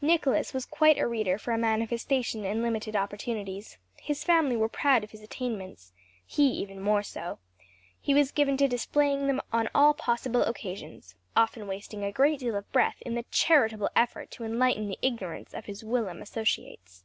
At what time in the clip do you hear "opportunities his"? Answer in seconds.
2.96-4.24